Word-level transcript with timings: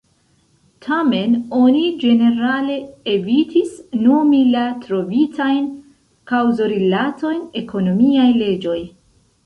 Tamen 0.85 1.35
oni 1.57 1.83
ĝenerale 2.03 2.79
evitis 3.17 3.77
nomi 4.07 4.41
la 4.57 4.67
trovitajn 4.87 5.71
kaŭzorilatojn 6.33 7.49
ekonomiaj 7.65 8.31
leĝoj. 8.45 8.79